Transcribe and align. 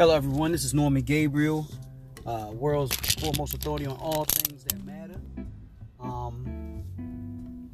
Hello, 0.00 0.16
everyone. 0.16 0.50
This 0.50 0.64
is 0.64 0.72
Norman 0.72 1.02
Gabriel, 1.02 1.68
uh, 2.24 2.48
world's 2.54 2.96
foremost 3.16 3.52
authority 3.52 3.84
on 3.84 3.98
all 3.98 4.24
things 4.24 4.64
that 4.64 4.82
matter. 4.82 5.20
Um, 6.00 7.70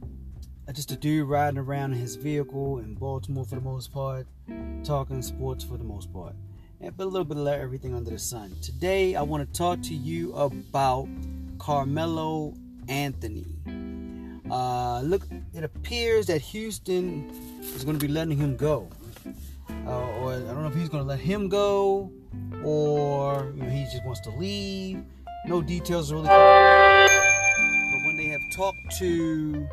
just 0.73 0.91
a 0.91 0.97
dude 0.97 1.29
riding 1.29 1.57
around 1.57 1.93
in 1.93 2.01
his 2.01 2.17
vehicle 2.17 2.81
in 2.81 2.97
Baltimore 2.97 3.45
for 3.45 3.55
the 3.55 3.61
most 3.61 3.93
part, 3.93 4.27
talking 4.83 5.23
sports 5.23 5.63
for 5.63 5.77
the 5.77 5.85
most 5.85 6.13
part, 6.13 6.35
and 6.81 6.97
but 6.97 7.05
a 7.05 7.07
little 7.07 7.25
bit 7.25 7.37
of 7.37 7.47
everything 7.47 7.95
under 7.95 8.11
the 8.11 8.19
sun. 8.19 8.57
Today, 8.61 9.15
I 9.15 9.23
want 9.23 9.47
to 9.47 9.57
talk 9.57 9.81
to 9.83 9.95
you 9.95 10.33
about 10.35 11.07
Carmelo 11.61 12.55
Anthony. 12.89 13.47
Uh, 14.51 15.01
look, 15.03 15.29
it 15.55 15.63
appears 15.63 16.27
that 16.27 16.41
Houston 16.41 17.31
is 17.63 17.85
going 17.85 17.97
to 17.97 18.05
be 18.05 18.13
letting 18.13 18.37
him 18.37 18.57
go 18.57 18.91
uh, 19.87 20.21
or 20.21 20.33
I 20.33 20.39
don't 20.39 20.63
know 20.63 20.69
if 20.69 20.75
he's 20.75 20.89
going 20.89 21.05
to 21.05 21.09
let 21.09 21.21
him 21.21 21.49
go, 21.49 22.11
or 22.65 23.53
you 23.55 23.63
know, 23.63 23.71
he 23.71 23.85
just 23.85 24.05
wants 24.05 24.21
to 24.23 24.31
leave. 24.31 25.05
No 25.47 25.63
details 25.63 26.13
really. 26.13 26.27
But 26.27 27.09
when 28.07 28.17
they 28.17 28.27
have 28.27 28.41
talked 28.51 28.99
to 28.99 29.69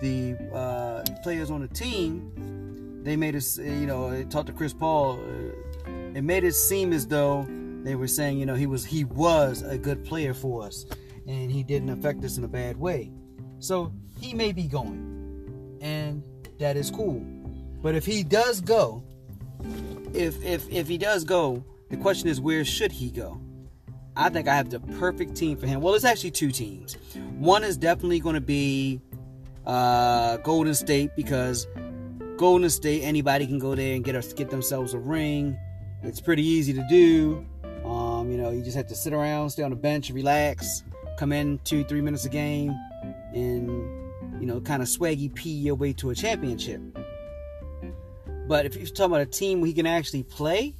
the 0.00 0.36
uh, 0.54 1.02
players 1.22 1.50
on 1.50 1.60
the 1.60 1.68
team, 1.68 3.00
they 3.02 3.16
made 3.16 3.34
us, 3.34 3.58
you 3.58 3.86
know, 3.86 4.10
they 4.10 4.24
talked 4.24 4.46
to 4.46 4.52
Chris 4.52 4.72
Paul. 4.72 5.18
Uh, 5.18 5.90
it 6.14 6.22
made 6.22 6.44
it 6.44 6.54
seem 6.54 6.92
as 6.92 7.06
though 7.06 7.46
they 7.82 7.96
were 7.96 8.06
saying, 8.06 8.38
you 8.38 8.46
know, 8.46 8.54
he 8.54 8.66
was 8.66 8.84
he 8.84 9.04
was 9.04 9.62
a 9.62 9.76
good 9.76 10.04
player 10.04 10.34
for 10.34 10.62
us, 10.62 10.86
and 11.26 11.50
he 11.50 11.64
didn't 11.64 11.90
affect 11.90 12.24
us 12.24 12.38
in 12.38 12.44
a 12.44 12.48
bad 12.48 12.76
way. 12.76 13.10
So 13.58 13.92
he 14.20 14.34
may 14.34 14.52
be 14.52 14.68
going, 14.68 15.78
and 15.80 16.22
that 16.60 16.76
is 16.76 16.90
cool. 16.92 17.20
But 17.82 17.96
if 17.96 18.06
he 18.06 18.22
does 18.22 18.60
go, 18.60 19.02
if 20.14 20.42
if 20.44 20.68
if 20.70 20.88
he 20.88 20.98
does 20.98 21.24
go, 21.24 21.64
the 21.90 21.96
question 21.96 22.28
is 22.28 22.40
where 22.40 22.64
should 22.64 22.92
he 22.92 23.10
go? 23.10 23.40
I 24.16 24.28
think 24.28 24.46
I 24.46 24.54
have 24.54 24.70
the 24.70 24.80
perfect 24.80 25.34
team 25.34 25.56
for 25.56 25.66
him. 25.66 25.80
Well, 25.80 25.94
it's 25.94 26.04
actually 26.04 26.32
two 26.32 26.50
teams. 26.50 26.94
One 27.38 27.64
is 27.64 27.76
definitely 27.78 28.20
going 28.20 28.34
to 28.34 28.42
be 28.42 29.00
uh, 29.66 30.36
Golden 30.38 30.74
State 30.74 31.10
because 31.16 31.66
Golden 32.36 32.68
State 32.68 33.02
anybody 33.02 33.46
can 33.46 33.58
go 33.58 33.74
there 33.74 33.94
and 33.94 34.04
get 34.04 34.14
get 34.36 34.50
themselves 34.50 34.94
a 34.94 34.98
ring. 34.98 35.56
It's 36.02 36.20
pretty 36.20 36.44
easy 36.44 36.72
to 36.74 36.84
do. 36.90 37.46
Um, 37.84 38.30
you 38.30 38.36
know, 38.36 38.50
you 38.50 38.62
just 38.62 38.76
have 38.76 38.86
to 38.88 38.94
sit 38.94 39.12
around, 39.12 39.50
stay 39.50 39.62
on 39.62 39.70
the 39.70 39.76
bench, 39.76 40.10
relax, 40.10 40.84
come 41.18 41.32
in 41.32 41.58
two, 41.64 41.84
three 41.84 42.00
minutes 42.00 42.24
a 42.24 42.28
game, 42.28 42.74
and 43.32 43.68
you 44.40 44.46
know, 44.46 44.60
kind 44.60 44.82
of 44.82 44.88
Swaggy 44.88 45.32
P 45.32 45.50
your 45.50 45.74
way 45.74 45.92
to 45.94 46.10
a 46.10 46.14
championship. 46.14 46.80
But 48.46 48.66
if 48.66 48.76
you're 48.76 48.86
talking 48.86 49.12
about 49.12 49.20
a 49.20 49.26
team 49.26 49.60
where 49.60 49.68
he 49.68 49.72
can 49.72 49.86
actually 49.86 50.24
play, 50.24 50.74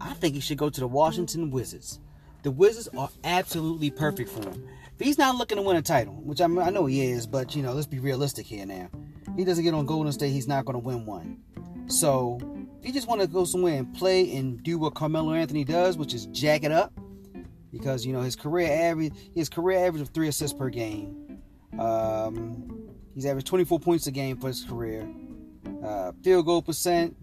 I 0.00 0.14
think 0.14 0.34
he 0.34 0.40
should 0.40 0.58
go 0.58 0.70
to 0.70 0.80
the 0.80 0.86
Washington 0.86 1.50
Wizards. 1.50 2.00
The 2.42 2.50
Wizards 2.50 2.88
are 2.96 3.10
absolutely 3.24 3.90
perfect 3.90 4.30
for 4.30 4.42
him. 4.48 4.66
If 4.98 5.04
he's 5.04 5.18
not 5.18 5.36
looking 5.36 5.56
to 5.56 5.62
win 5.62 5.76
a 5.76 5.82
title, 5.82 6.14
which 6.14 6.40
I, 6.40 6.44
I 6.44 6.70
know 6.70 6.86
he 6.86 7.02
is, 7.02 7.26
but 7.26 7.54
you 7.54 7.62
know, 7.62 7.72
let's 7.72 7.86
be 7.86 7.98
realistic 7.98 8.46
here 8.46 8.64
now. 8.64 8.88
He 9.36 9.44
doesn't 9.44 9.64
get 9.64 9.74
on 9.74 9.84
Golden 9.84 10.12
State, 10.12 10.30
he's 10.30 10.48
not 10.48 10.64
going 10.64 10.74
to 10.74 10.78
win 10.78 11.04
one. 11.04 11.38
So 11.88 12.38
if 12.80 12.86
you 12.86 12.92
just 12.92 13.08
want 13.08 13.20
to 13.20 13.26
go 13.26 13.44
somewhere 13.44 13.74
and 13.74 13.92
play 13.94 14.34
and 14.36 14.62
do 14.62 14.78
what 14.78 14.94
Carmelo 14.94 15.34
Anthony 15.34 15.64
does, 15.64 15.98
which 15.98 16.14
is 16.14 16.26
jack 16.26 16.64
it 16.64 16.72
up, 16.72 16.92
because 17.72 18.06
you 18.06 18.12
know 18.12 18.22
his 18.22 18.36
career 18.36 18.70
average, 18.72 19.12
his 19.34 19.48
career 19.48 19.86
average 19.86 20.02
of 20.02 20.08
three 20.08 20.28
assists 20.28 20.56
per 20.56 20.70
game. 20.70 21.40
Um, 21.78 22.88
he's 23.14 23.26
averaged 23.26 23.46
24 23.48 23.80
points 23.80 24.06
a 24.06 24.10
game 24.10 24.38
for 24.38 24.48
his 24.48 24.64
career. 24.64 25.06
Uh, 25.86 26.10
field 26.24 26.44
goal 26.46 26.60
percent 26.60 27.16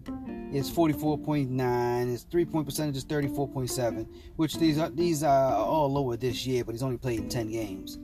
is 0.50 0.70
44.9. 0.70 2.08
His 2.08 2.22
three 2.22 2.46
point 2.46 2.64
percentage 2.64 2.96
is 2.96 3.04
34.7, 3.04 4.08
which 4.36 4.56
these 4.56 4.78
are 4.78 4.88
these 4.88 5.22
are 5.22 5.54
all 5.54 5.92
lower 5.92 6.16
this 6.16 6.46
year, 6.46 6.64
but 6.64 6.72
he's 6.72 6.82
only 6.82 6.96
played 6.96 7.20
in 7.20 7.28
10 7.28 7.50
games. 7.50 7.98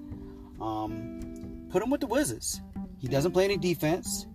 Um, 0.60 1.66
put 1.70 1.82
him 1.82 1.88
with 1.88 2.02
the 2.02 2.06
Wizards. 2.06 2.60
He 2.98 3.08
doesn't 3.08 3.32
play 3.32 3.44
any 3.44 3.56
defense. 3.56 4.26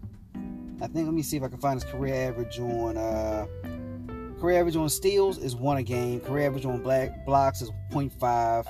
I 0.81 0.87
think 0.87 1.05
let 1.05 1.13
me 1.13 1.21
see 1.21 1.37
if 1.37 1.43
I 1.43 1.47
can 1.47 1.59
find 1.59 1.79
his 1.79 1.89
career 1.89 2.29
average 2.29 2.59
on 2.59 2.97
uh, 2.97 3.45
career 4.41 4.59
average 4.59 4.75
on 4.75 4.89
steals 4.89 5.37
is 5.37 5.55
one 5.55 5.77
a 5.77 5.83
game. 5.83 6.21
Career 6.21 6.47
average 6.47 6.65
on 6.65 6.81
black 6.81 7.23
blocks 7.23 7.61
is 7.61 7.69
0.5. 7.91 8.65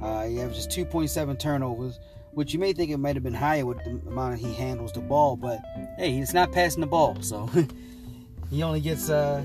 Uh, 0.00 0.26
he 0.26 0.40
averages 0.40 0.68
2.7 0.68 1.38
turnovers 1.40 1.98
which 2.34 2.52
you 2.52 2.58
may 2.58 2.72
think 2.72 2.90
it 2.90 2.98
might 2.98 3.16
have 3.16 3.22
been 3.22 3.34
higher 3.34 3.66
with 3.66 3.78
the 3.84 3.90
amount 4.08 4.38
he 4.38 4.52
handles 4.54 4.92
the 4.92 5.00
ball, 5.00 5.36
but 5.36 5.60
hey, 5.98 6.12
he's 6.12 6.34
not 6.34 6.52
passing 6.52 6.80
the 6.80 6.86
ball, 6.86 7.16
so 7.20 7.50
he 8.50 8.62
only 8.62 8.80
gets 8.80 9.10
uh 9.10 9.42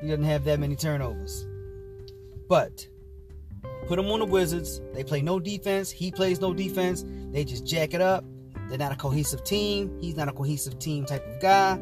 he 0.00 0.08
doesn't 0.08 0.24
have 0.24 0.44
that 0.44 0.58
many 0.58 0.76
turnovers. 0.76 1.46
But 2.48 2.86
put 3.86 3.98
him 3.98 4.06
on 4.06 4.20
the 4.20 4.26
Wizards. 4.26 4.80
They 4.92 5.04
play 5.04 5.22
no 5.22 5.38
defense. 5.38 5.90
He 5.90 6.10
plays 6.10 6.40
no 6.40 6.52
defense. 6.52 7.04
They 7.30 7.44
just 7.44 7.66
jack 7.66 7.94
it 7.94 8.00
up. 8.00 8.24
They're 8.68 8.78
not 8.78 8.92
a 8.92 8.96
cohesive 8.96 9.44
team. 9.44 9.96
He's 10.00 10.16
not 10.16 10.28
a 10.28 10.32
cohesive 10.32 10.78
team 10.78 11.04
type 11.04 11.26
of 11.26 11.40
guy. 11.40 11.80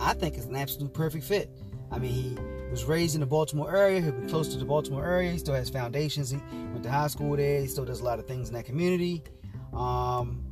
I 0.00 0.14
think 0.14 0.36
it's 0.36 0.46
an 0.46 0.56
absolute 0.56 0.92
perfect 0.92 1.24
fit. 1.24 1.50
I 1.90 1.98
mean, 1.98 2.12
he 2.12 2.36
was 2.70 2.84
raised 2.84 3.14
in 3.14 3.20
the 3.20 3.26
Baltimore 3.26 3.74
area. 3.74 4.00
He'll 4.00 4.12
be 4.12 4.26
close 4.28 4.48
to 4.48 4.58
the 4.58 4.64
Baltimore 4.64 5.04
area. 5.04 5.30
He 5.30 5.38
still 5.38 5.54
has 5.54 5.68
foundations. 5.68 6.30
He 6.30 6.38
went 6.72 6.82
to 6.84 6.90
high 6.90 7.06
school 7.06 7.36
there. 7.36 7.60
He 7.60 7.66
still 7.66 7.84
does 7.84 8.00
a 8.00 8.04
lot 8.04 8.18
of 8.18 8.26
things 8.26 8.48
in 8.48 8.54
that 8.54 8.64
community. 8.64 9.22
Um, 9.72 10.44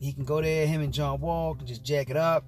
he 0.00 0.12
can 0.12 0.24
go 0.24 0.40
there. 0.40 0.66
Him 0.66 0.80
and 0.80 0.92
John 0.92 1.20
Wall 1.20 1.54
can 1.54 1.66
just 1.66 1.82
jack 1.82 2.10
it 2.10 2.16
up. 2.16 2.44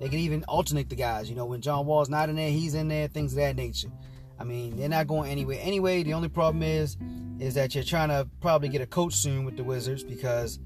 They 0.00 0.08
can 0.08 0.18
even 0.18 0.44
alternate 0.44 0.88
the 0.88 0.96
guys. 0.96 1.28
You 1.28 1.36
know, 1.36 1.46
when 1.46 1.60
John 1.60 1.86
Wall's 1.86 2.08
not 2.08 2.28
in 2.28 2.36
there, 2.36 2.50
he's 2.50 2.74
in 2.74 2.88
there. 2.88 3.08
Things 3.08 3.32
of 3.32 3.36
that 3.36 3.56
nature. 3.56 3.90
I 4.38 4.44
mean, 4.44 4.76
they're 4.76 4.88
not 4.88 5.06
going 5.06 5.30
anywhere. 5.30 5.58
Anyway, 5.60 6.02
the 6.02 6.14
only 6.14 6.28
problem 6.28 6.62
is, 6.62 6.96
is 7.38 7.54
that 7.54 7.74
you're 7.74 7.84
trying 7.84 8.08
to 8.08 8.28
probably 8.40 8.68
get 8.68 8.80
a 8.80 8.86
coach 8.86 9.14
soon 9.14 9.44
with 9.44 9.56
the 9.56 9.64
Wizards 9.64 10.02
because 10.02 10.58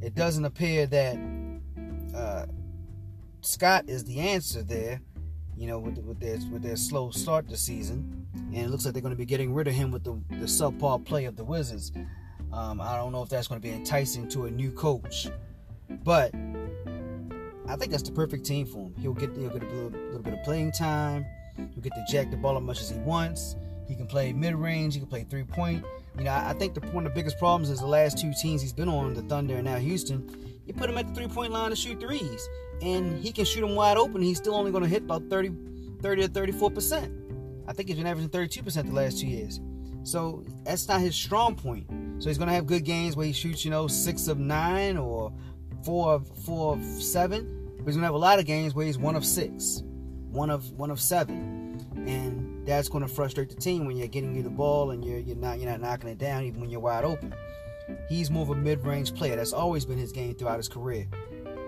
it 0.00 0.14
doesn't 0.14 0.44
appear 0.44 0.86
that 0.86 1.16
uh, 2.14 2.46
Scott 3.42 3.84
is 3.88 4.04
the 4.04 4.20
answer 4.20 4.62
there. 4.62 5.00
You 5.56 5.68
know, 5.68 5.78
with, 5.78 5.98
with 5.98 6.18
their 6.18 6.38
with 6.50 6.62
their 6.62 6.76
slow 6.76 7.10
start 7.10 7.48
to 7.50 7.56
season, 7.56 8.26
and 8.34 8.56
it 8.56 8.70
looks 8.70 8.84
like 8.84 8.94
they're 8.94 9.02
going 9.02 9.14
to 9.14 9.18
be 9.18 9.26
getting 9.26 9.52
rid 9.52 9.68
of 9.68 9.74
him 9.74 9.92
with 9.92 10.02
the 10.02 10.12
the 10.30 10.46
subpar 10.46 11.04
play 11.04 11.26
of 11.26 11.36
the 11.36 11.44
Wizards. 11.44 11.92
Um, 12.52 12.80
I 12.80 12.96
don't 12.96 13.12
know 13.12 13.22
if 13.22 13.28
that's 13.28 13.48
going 13.48 13.60
to 13.60 13.66
be 13.66 13.72
enticing 13.72 14.28
to 14.30 14.44
a 14.44 14.50
new 14.50 14.70
coach, 14.72 15.28
but 16.04 16.34
I 17.66 17.76
think 17.76 17.90
that's 17.90 18.02
the 18.02 18.12
perfect 18.12 18.44
team 18.44 18.66
for 18.66 18.86
him. 18.86 18.94
He'll 18.98 19.14
get 19.14 19.34
he'll 19.36 19.50
get 19.50 19.62
a 19.62 19.66
little, 19.66 19.90
little 19.90 20.22
bit 20.22 20.34
of 20.34 20.42
playing 20.44 20.72
time. 20.72 21.24
He'll 21.56 21.82
get 21.82 21.94
to 21.94 22.04
jack 22.10 22.30
the 22.30 22.36
ball 22.36 22.56
as 22.56 22.62
much 22.62 22.80
as 22.80 22.90
he 22.90 22.98
wants. 22.98 23.56
He 23.88 23.94
can 23.94 24.06
play 24.06 24.32
mid 24.32 24.54
range. 24.54 24.94
He 24.94 25.00
can 25.00 25.08
play 25.08 25.24
three 25.24 25.44
point. 25.44 25.84
You 26.18 26.24
know, 26.24 26.32
I 26.32 26.52
think 26.52 26.74
the, 26.74 26.80
one 26.88 27.06
of 27.06 27.14
the 27.14 27.18
biggest 27.18 27.38
problems 27.38 27.70
is 27.70 27.80
the 27.80 27.86
last 27.86 28.18
two 28.18 28.32
teams 28.40 28.60
he's 28.60 28.72
been 28.72 28.88
on, 28.88 29.14
the 29.14 29.22
Thunder 29.22 29.54
and 29.54 29.64
now 29.64 29.76
Houston. 29.76 30.28
You 30.66 30.74
put 30.74 30.90
him 30.90 30.98
at 30.98 31.08
the 31.08 31.14
three 31.14 31.28
point 31.28 31.52
line 31.52 31.70
to 31.70 31.76
shoot 31.76 32.00
threes, 32.00 32.48
and 32.82 33.18
he 33.24 33.32
can 33.32 33.46
shoot 33.46 33.62
them 33.62 33.74
wide 33.74 33.96
open. 33.96 34.20
He's 34.20 34.36
still 34.36 34.54
only 34.54 34.70
going 34.70 34.82
to 34.82 34.88
hit 34.88 35.04
about 35.04 35.22
30, 35.30 35.52
30 36.02 36.24
or 36.24 36.28
34 36.28 36.70
percent. 36.70 37.12
I 37.66 37.72
think 37.72 37.88
he's 37.88 37.96
been 37.96 38.06
averaging 38.06 38.28
32 38.28 38.62
percent 38.62 38.88
the 38.88 38.94
last 38.94 39.20
two 39.20 39.26
years. 39.26 39.60
So 40.02 40.44
that's 40.64 40.88
not 40.88 41.00
his 41.00 41.14
strong 41.14 41.54
point. 41.54 41.86
So 42.22 42.28
he's 42.28 42.38
gonna 42.38 42.52
have 42.52 42.68
good 42.68 42.84
games 42.84 43.16
where 43.16 43.26
he 43.26 43.32
shoots, 43.32 43.64
you 43.64 43.72
know, 43.72 43.88
six 43.88 44.28
of 44.28 44.38
nine 44.38 44.96
or 44.96 45.32
four 45.82 46.14
of 46.14 46.28
four 46.44 46.74
of 46.74 46.84
seven. 46.84 47.72
But 47.78 47.86
he's 47.86 47.96
gonna 47.96 48.06
have 48.06 48.14
a 48.14 48.18
lot 48.18 48.38
of 48.38 48.46
games 48.46 48.76
where 48.76 48.86
he's 48.86 48.96
one 48.96 49.16
of 49.16 49.26
six, 49.26 49.82
one 50.30 50.48
of 50.48 50.70
one 50.70 50.92
of 50.92 51.00
seven, 51.00 51.84
and 52.06 52.64
that's 52.64 52.88
gonna 52.88 53.08
frustrate 53.08 53.48
the 53.48 53.56
team 53.56 53.86
when 53.86 53.96
you're 53.96 54.06
getting 54.06 54.36
you 54.36 54.44
the 54.44 54.50
ball 54.50 54.92
and 54.92 55.04
you're 55.04 55.18
you're 55.18 55.34
not 55.34 55.58
you're 55.58 55.68
not 55.68 55.80
knocking 55.80 56.10
it 56.10 56.18
down 56.18 56.44
even 56.44 56.60
when 56.60 56.70
you're 56.70 56.78
wide 56.78 57.04
open. 57.04 57.34
He's 58.08 58.30
more 58.30 58.44
of 58.44 58.50
a 58.50 58.54
mid-range 58.54 59.16
player. 59.16 59.34
That's 59.34 59.52
always 59.52 59.84
been 59.84 59.98
his 59.98 60.12
game 60.12 60.36
throughout 60.36 60.58
his 60.58 60.68
career. 60.68 61.08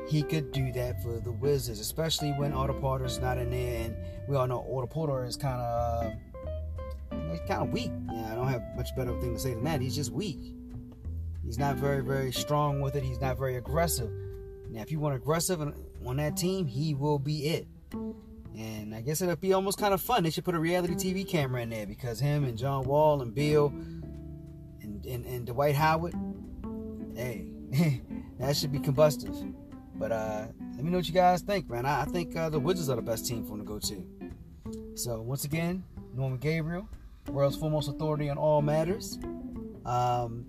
He 0.09 0.23
could 0.23 0.53
do 0.53 0.71
that 0.75 1.03
for 1.03 1.19
the 1.19 1.33
Wizards, 1.33 1.81
especially 1.81 2.31
when 2.31 2.53
Otto 2.53 2.75
Porter's 2.75 3.19
not 3.19 3.39
in 3.39 3.51
there, 3.51 3.87
and 3.87 3.97
we 4.29 4.37
all 4.37 4.47
know 4.47 4.61
Otto 4.61 4.87
Porter 4.87 5.25
is 5.25 5.37
kind 5.37 5.61
of. 5.61 6.05
Uh, 6.05 6.11
kind 7.47 7.63
of 7.63 7.73
weak. 7.73 7.91
Yeah, 8.13 8.33
I 8.33 8.35
don't 8.35 8.49
have 8.49 8.63
much 8.77 8.95
better 8.97 9.19
thing 9.21 9.35
to 9.35 9.41
say 9.41 9.55
than 9.55 9.65
that. 9.65 9.81
He's 9.81 9.95
just 9.95 10.11
weak. 10.13 10.55
He's 11.45 11.59
not 11.59 11.77
very, 11.77 12.03
very 12.03 12.33
strong 12.33 12.81
with 12.81 12.97
it. 12.97 13.03
He's 13.03 13.21
not 13.21 13.39
very 13.39 13.57
aggressive. 13.57 14.11
Now, 14.71 14.81
if 14.81 14.91
you 14.91 14.99
want 14.99 15.15
aggressive 15.15 15.61
on 15.61 16.17
that 16.17 16.37
team, 16.37 16.67
he 16.67 16.95
will 16.95 17.19
be 17.19 17.49
it. 17.49 17.67
And 18.57 18.95
I 18.95 19.01
guess 19.01 19.21
it'll 19.21 19.37
be 19.37 19.53
almost 19.53 19.79
kind 19.79 19.93
of 19.93 20.01
fun. 20.01 20.23
They 20.23 20.31
should 20.31 20.45
put 20.45 20.55
a 20.55 20.61
reality 20.61 20.95
TV 20.95 21.29
camera 21.29 21.63
in 21.63 21.71
there 21.71 21.87
because 21.87 22.21
him 22.21 22.45
and 22.45 22.57
John 22.57 22.85
Wall 22.85 23.21
and 23.21 23.35
Beal 23.35 23.67
and, 23.67 25.05
and, 25.05 25.27
and 25.27 25.47
Dwight 25.47 25.75
Howard, 25.75 26.15
hey, 27.15 27.47
that 28.39 28.57
should 28.57 28.73
be 28.73 28.79
combustive. 28.79 29.55
But 29.97 30.13
uh, 30.13 30.47
let 30.77 30.85
me 30.85 30.91
know 30.91 30.99
what 30.99 31.09
you 31.09 31.15
guys 31.15 31.43
think, 31.43 31.69
man. 31.69 31.85
I, 31.85 32.03
I 32.03 32.05
think 32.05 32.37
uh, 32.37 32.49
the 32.49 32.59
Wizards 32.59 32.89
are 32.89 32.97
the 32.97 33.03
best 33.03 33.27
team 33.27 33.45
for 33.45 33.55
him 33.55 33.61
to 33.61 33.65
go 33.65 33.79
to. 33.79 34.05
So, 34.95 35.21
once 35.21 35.45
again, 35.45 35.85
Norman 36.15 36.39
Gabriel 36.39 36.89
world's 37.29 37.57
foremost 37.57 37.89
authority 37.89 38.29
on 38.29 38.39
all 38.39 38.63
matters. 38.63 39.19
Um, 39.85 40.47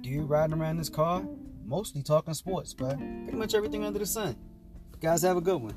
dude 0.00 0.28
riding 0.28 0.58
around 0.58 0.78
this 0.78 0.88
car, 0.88 1.26
mostly 1.64 2.02
talking 2.02 2.34
sports, 2.34 2.74
but 2.74 2.98
pretty 2.98 3.36
much 3.36 3.54
everything 3.54 3.84
under 3.84 3.98
the 3.98 4.06
sun. 4.06 4.36
Guys, 5.00 5.22
have 5.22 5.36
a 5.36 5.40
good 5.40 5.60
one. 5.60 5.74